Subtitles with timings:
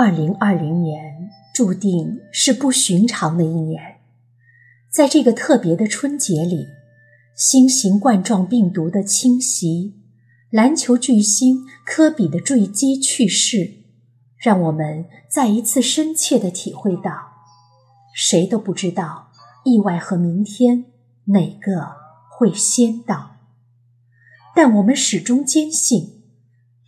[0.00, 3.98] 二零二零年注定是不寻常的一年，
[4.88, 6.68] 在这个特别的春节里，
[7.34, 9.94] 新型冠状病毒的侵袭，
[10.50, 13.72] 篮球巨星科比的坠机去世，
[14.38, 17.32] 让我们再一次深切地体会到，
[18.14, 19.32] 谁都不知道
[19.64, 20.84] 意外和明天
[21.24, 21.96] 哪个
[22.38, 23.32] 会先到，
[24.54, 26.22] 但我们始终坚信，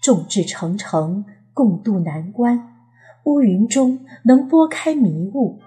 [0.01, 2.69] 众志成城，共度难关。
[3.24, 5.60] 乌云中能拨开迷雾，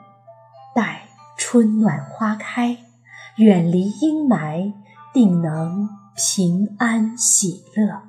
[0.75, 1.03] 待
[1.37, 2.77] 春暖花开，
[3.37, 4.73] 远离阴霾，
[5.13, 8.03] 定能平安喜乐。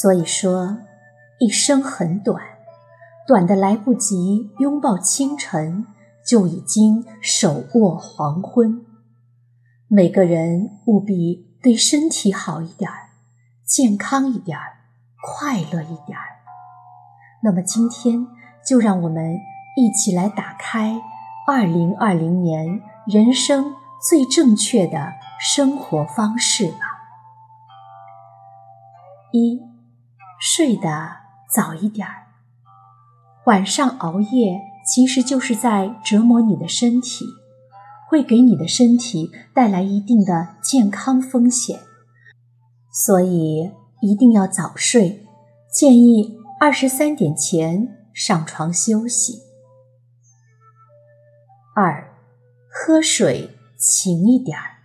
[0.00, 0.78] 所以说，
[1.38, 2.42] 一生很短，
[3.26, 5.86] 短的来不及拥抱清晨，
[6.26, 8.84] 就已经手握黄昏。
[9.86, 12.90] 每个人务必对身体好一点，
[13.64, 14.58] 健康一点。
[15.26, 16.36] 快乐一点儿。
[17.42, 18.26] 那么今天
[18.66, 19.38] 就让我们
[19.76, 21.00] 一起来打开
[21.46, 23.74] 二零二零年人生
[24.06, 26.78] 最正确的生活方式吧。
[29.32, 29.62] 一，
[30.38, 31.16] 睡得
[31.50, 32.26] 早一点儿。
[33.46, 37.26] 晚上熬夜其实就是在折磨你的身体，
[38.08, 41.80] 会给你的身体带来一定的健康风险，
[42.90, 43.72] 所以。
[44.04, 45.24] 一定要早睡，
[45.72, 49.40] 建议二十三点前上床休息。
[51.74, 52.12] 二，
[52.68, 54.76] 喝水勤一点儿，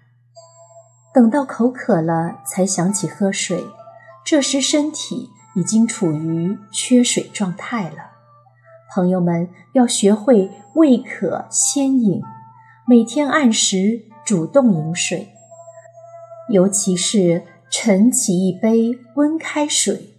[1.14, 3.62] 等到口渴了才想起喝水，
[4.24, 8.12] 这时身体已经处于缺水状态了。
[8.96, 12.22] 朋友们要学会未渴先饮，
[12.88, 15.28] 每天按时主动饮水，
[16.54, 17.44] 尤其是。
[17.72, 20.16] 晨起一杯温开水，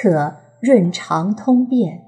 [0.00, 2.00] 可润肠通便；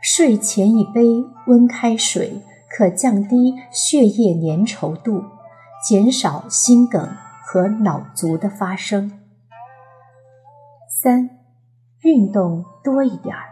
[0.00, 5.22] 睡前一杯温开水，可降低血液粘稠度，
[5.86, 7.08] 减少心梗
[7.44, 9.12] 和脑卒的发生。
[10.88, 11.30] 三，
[12.00, 13.44] 运动多一点儿。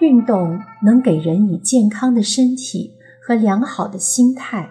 [0.00, 2.94] 运动能给人以健康的身体
[3.26, 4.70] 和良好的心态，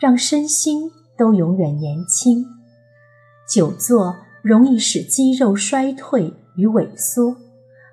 [0.00, 2.44] 让身心都永远年轻。
[3.48, 4.16] 久坐。
[4.46, 7.36] 容易使肌肉衰退与萎缩，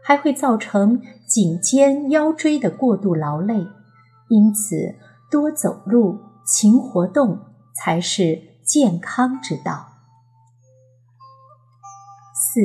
[0.04, 3.66] 还会造成颈肩腰椎的过度劳累。
[4.28, 4.76] 因此，
[5.32, 7.40] 多走路、勤活动
[7.74, 9.88] 才是健康之道。
[12.36, 12.62] 四，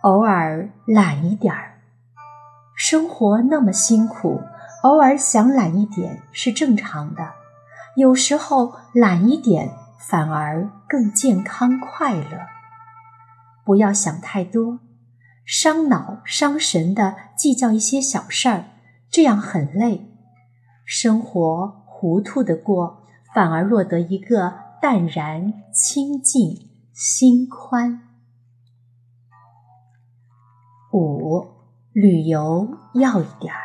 [0.00, 1.82] 偶尔懒一点儿。
[2.74, 4.40] 生活那么辛苦，
[4.84, 7.28] 偶尔想懒一点是正常的。
[7.94, 9.68] 有时候懒一点
[9.98, 12.38] 反而更健康快乐。
[13.64, 14.80] 不要想太多，
[15.44, 18.64] 伤脑伤神的计较一些小事儿，
[19.10, 20.08] 这样很累。
[20.84, 28.02] 生活糊涂的过，反而落得一个淡然清净、心宽。
[30.92, 31.46] 五，
[31.92, 33.60] 旅游要一点儿。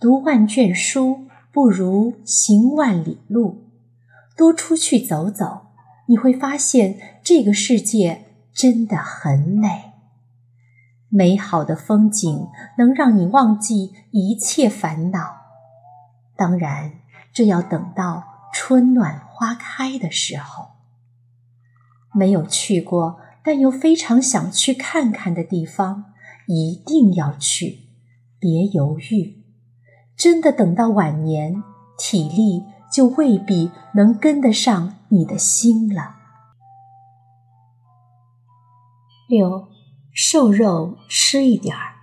[0.00, 3.70] 读万卷书不如行万里路，
[4.36, 5.66] 多出去走走，
[6.08, 8.23] 你会发现这个世界。
[8.54, 9.92] 真的很美，
[11.08, 12.48] 美好的风景
[12.78, 15.38] 能让你忘记一切烦恼。
[16.36, 16.92] 当然，
[17.32, 20.68] 这要等到春暖花开的时候。
[22.12, 26.12] 没有去过但又非常想去看看的地方，
[26.46, 27.88] 一定要去，
[28.38, 29.42] 别犹豫。
[30.16, 31.62] 真的等到晚年，
[31.98, 36.16] 体力就未必能跟得上你的心了。
[39.26, 39.68] 六，
[40.12, 41.94] 瘦肉吃一点儿，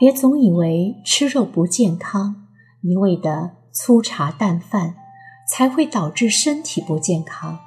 [0.00, 2.46] 别总以为吃肉不健康，
[2.80, 4.94] 一味的粗茶淡饭
[5.46, 7.60] 才会导致身体不健康。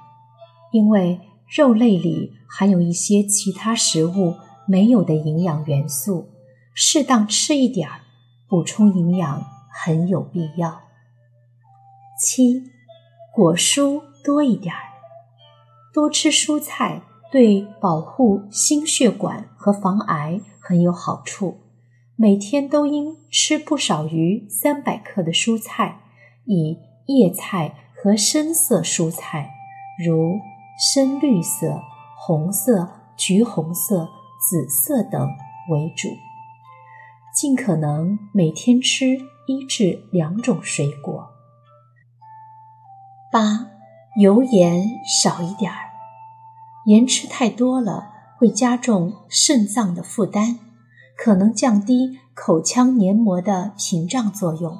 [0.71, 1.21] 因为
[1.55, 4.33] 肉类里含有一些其他食物
[4.67, 6.31] 没有的营养元素，
[6.73, 7.99] 适当吃一点儿，
[8.49, 10.81] 补充营养很有必要。
[12.19, 12.63] 七，
[13.31, 14.81] 果蔬多一点儿，
[15.93, 17.03] 多吃蔬菜。
[17.35, 21.57] 对保护心血管和防癌很有好处。
[22.15, 25.99] 每天都应吃不少于三百克的蔬菜，
[26.45, 26.77] 以
[27.07, 29.49] 叶菜和深色蔬菜，
[30.01, 30.39] 如
[30.79, 31.81] 深绿色、
[32.17, 34.07] 红色、橘红色、
[34.39, 35.27] 紫色等
[35.69, 36.07] 为主。
[37.35, 41.31] 尽可能每天吃一至两种水果。
[43.29, 43.67] 八，
[44.21, 45.84] 油盐少一点儿。
[46.85, 50.57] 盐吃太多了会加重肾脏的负担，
[51.17, 54.77] 可能降低口腔黏膜的屏障作用，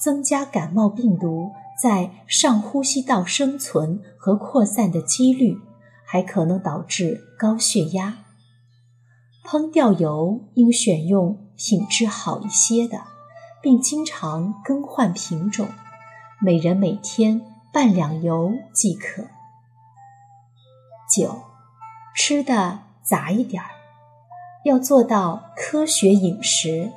[0.00, 1.50] 增加感冒病毒
[1.80, 5.58] 在上呼吸道生存和扩散的几率，
[6.04, 8.18] 还可能导致高血压。
[9.44, 13.02] 烹调油应选用品质好一些的，
[13.62, 15.68] 并经常更换品种，
[16.40, 17.40] 每人每天
[17.72, 19.22] 半两油即可。
[21.16, 21.44] 九，
[22.14, 23.70] 吃的杂一点儿。
[24.64, 26.92] 要做到科学饮食，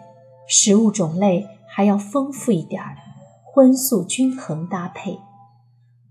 [0.46, 2.98] 食物种类还要丰富一点儿，
[3.46, 5.18] 荤素均衡搭配，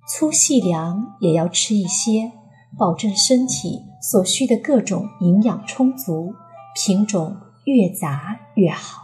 [0.09, 2.33] 粗细粮也要吃一些，
[2.79, 6.33] 保证身体所需的各种营养充足，
[6.75, 9.03] 品种越杂越好。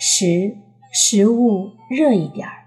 [0.00, 0.56] 十，
[0.92, 2.66] 食物热一点儿，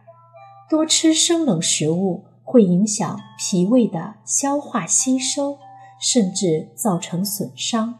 [0.69, 5.59] 多吃生冷食物会影响脾胃的消化吸收。
[6.01, 7.99] 甚至造成损伤，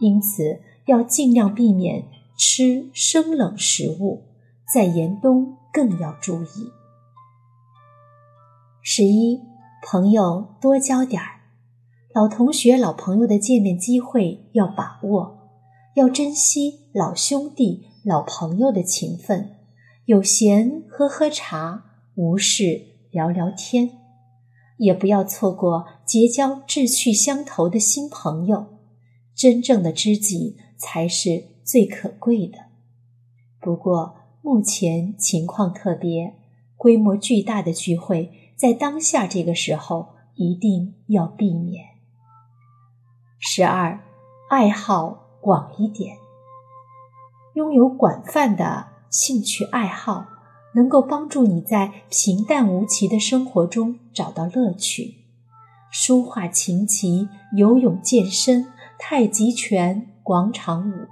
[0.00, 2.06] 因此要尽量避免
[2.38, 4.22] 吃生冷食物，
[4.72, 6.70] 在严冬更要注意。
[8.80, 9.42] 十一，
[9.86, 11.40] 朋友多交点儿，
[12.14, 15.50] 老同学、老朋友的见面机会要把握，
[15.96, 19.54] 要珍惜老兄弟、老朋友的情分，
[20.06, 24.00] 有闲喝喝茶，无事聊聊天。
[24.76, 28.66] 也不要错过结交志趣相投的新朋友，
[29.32, 32.58] 真正的知己才是最可贵的。
[33.60, 36.34] 不过目前情况特别，
[36.76, 41.84] 规模巨大的聚会在当下这个时候一定要避免。
[43.38, 44.00] 十二，
[44.50, 46.16] 爱好广一点，
[47.54, 50.33] 拥有广泛的兴趣爱好。
[50.74, 55.14] 能够帮助你在平淡无奇的生活中找到乐趣，
[55.90, 58.66] 书画、琴棋、游泳、健身、
[58.98, 61.06] 太极拳、广场舞，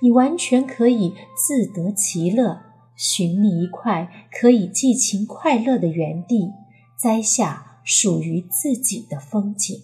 [0.00, 2.62] 你完全可以自得其乐，
[2.96, 6.50] 寻觅一块可以寄情快乐的园地，
[6.98, 9.78] 栽下属于自己的风景。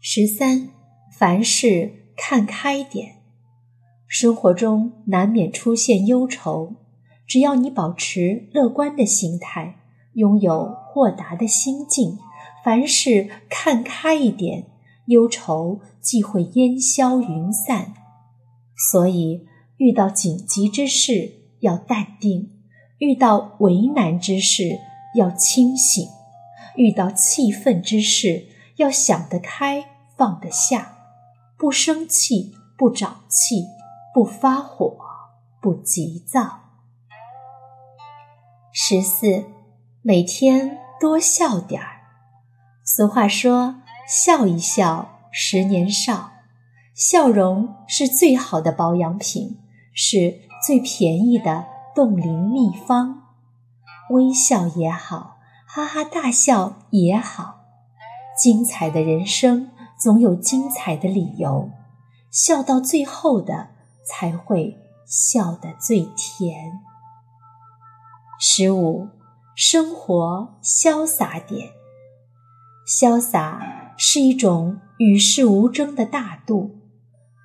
[0.00, 0.70] 十三，
[1.12, 3.17] 凡事看开点。
[4.08, 6.76] 生活中难免出现忧愁，
[7.26, 9.76] 只要你保持乐观的心态，
[10.14, 12.18] 拥有豁达的心境，
[12.64, 14.64] 凡事看开一点，
[15.08, 17.92] 忧愁即会烟消云散。
[18.90, 19.46] 所以，
[19.76, 22.50] 遇到紧急之事要淡定，
[23.00, 24.78] 遇到为难之事
[25.16, 26.08] 要清醒，
[26.76, 28.46] 遇到气愤之事
[28.76, 29.84] 要想得开
[30.16, 30.96] 放得下，
[31.58, 33.66] 不生气，不长气。
[34.18, 34.98] 不发火，
[35.60, 36.58] 不急躁。
[38.72, 39.44] 十四，
[40.02, 42.00] 每天多笑点儿。
[42.84, 43.76] 俗话说
[44.10, 46.32] ：“笑一笑，十年少。”
[46.96, 49.60] 笑容是最好的保养品，
[49.94, 53.22] 是最便宜的冻龄秘方。
[54.10, 57.60] 微笑也好，哈哈大笑也好，
[58.36, 61.70] 精彩的人生总有精彩的理由。
[62.32, 63.77] 笑到最后的。
[64.08, 66.80] 才会笑得最甜。
[68.40, 69.08] 十五，
[69.54, 71.70] 生活潇洒点。
[72.86, 76.78] 潇洒是一种与世无争的大度，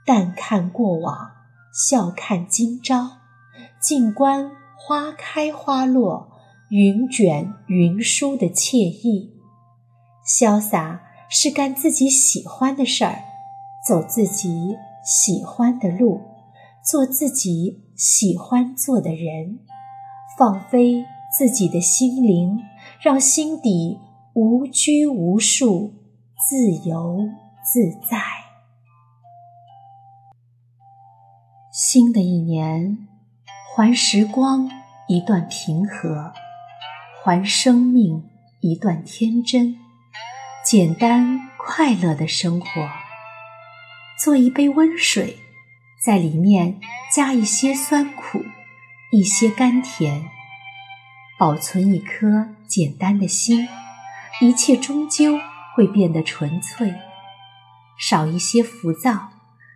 [0.05, 1.31] 淡看过往，
[1.73, 3.17] 笑看今朝，
[3.81, 6.31] 静观花开花落，
[6.69, 9.33] 云卷云舒的惬意。
[10.25, 13.23] 潇洒是干自己喜欢的事儿，
[13.85, 16.21] 走自己喜欢的路。
[16.83, 19.59] 做自己喜欢做的人，
[20.37, 21.05] 放飞
[21.37, 22.59] 自己的心灵，
[23.01, 23.97] 让心底
[24.33, 25.93] 无拘无束，
[26.49, 27.29] 自由
[27.63, 28.21] 自在。
[31.71, 33.07] 新的一年，
[33.73, 34.69] 还时光
[35.07, 36.33] 一段平和，
[37.23, 39.77] 还生命一段天真，
[40.65, 42.67] 简单快乐的生活，
[44.21, 45.37] 做一杯温水。
[46.03, 48.43] 在里面加一些酸苦，
[49.09, 50.29] 一些甘甜，
[51.39, 53.69] 保存一颗简单的心，
[54.41, 55.39] 一切终究
[55.73, 56.93] 会变得纯粹。
[57.97, 59.29] 少一些浮躁，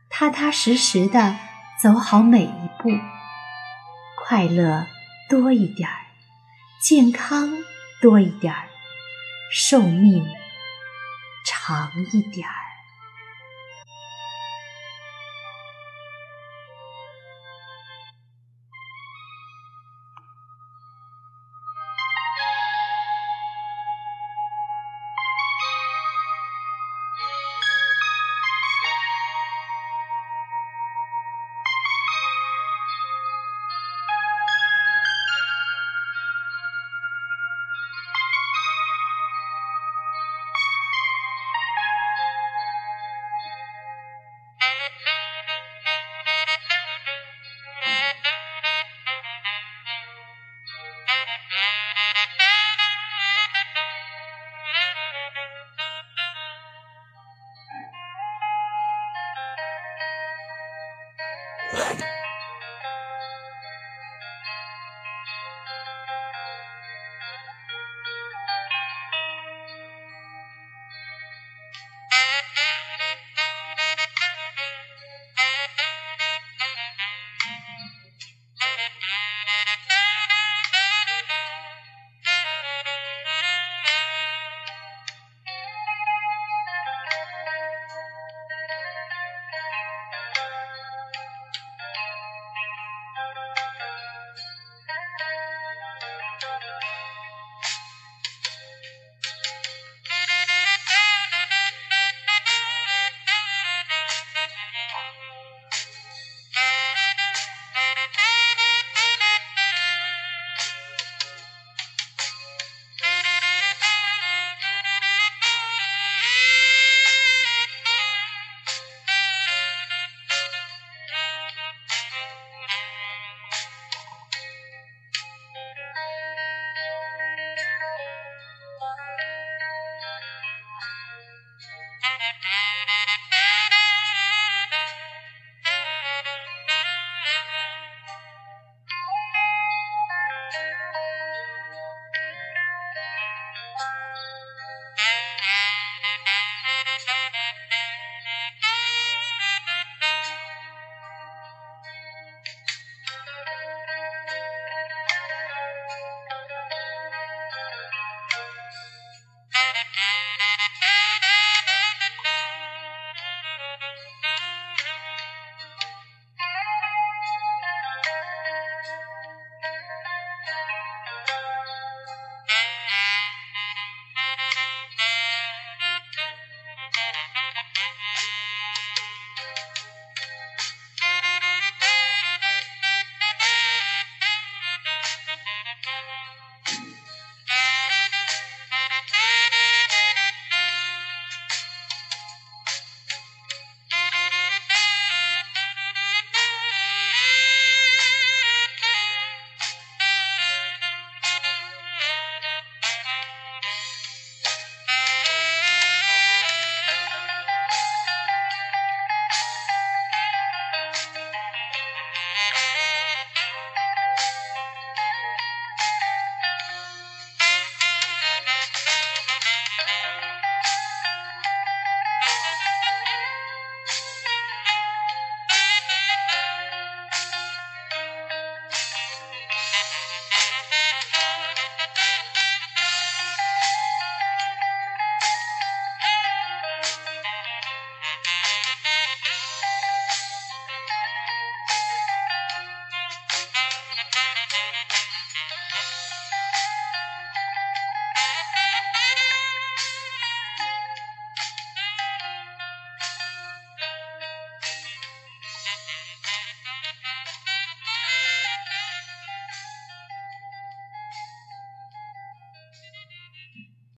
[0.10, 1.38] 踏踏实实的
[1.82, 2.90] 走好每一步，
[4.26, 4.86] 快乐
[5.30, 6.08] 多一点儿，
[6.82, 7.58] 健康
[8.02, 8.68] 多一点儿，
[9.50, 10.26] 寿命
[11.46, 12.67] 长一点儿。